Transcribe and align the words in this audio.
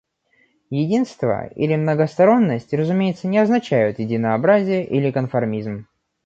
Единство 0.71 1.45
или 1.45 1.75
многосторонность, 1.75 2.73
разумеется, 2.73 3.27
не 3.27 3.37
означают 3.37 3.99
единообразие 3.99 4.83
или 4.83 5.11
конформизм. 5.11 5.85